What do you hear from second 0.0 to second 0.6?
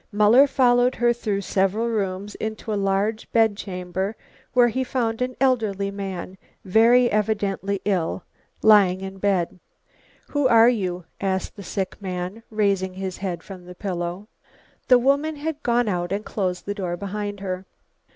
Muller